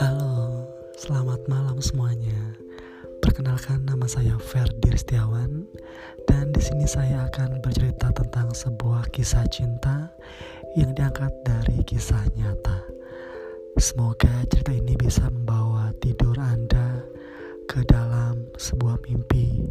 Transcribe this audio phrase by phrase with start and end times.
[0.00, 0.64] Halo,
[0.96, 2.56] selamat malam semuanya.
[3.20, 5.68] Perkenalkan nama saya Ferdi Setiawan
[6.24, 10.08] dan di sini saya akan bercerita tentang sebuah kisah cinta
[10.80, 12.80] yang diangkat dari kisah nyata.
[13.76, 17.04] Semoga cerita ini bisa membawa tidur Anda
[17.68, 19.68] ke dalam sebuah mimpi.